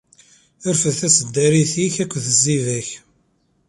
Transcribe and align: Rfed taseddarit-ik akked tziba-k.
Rfed 0.71 0.95
taseddarit-ik 0.99 1.95
akked 2.03 2.21
tziba-k. 2.37 2.89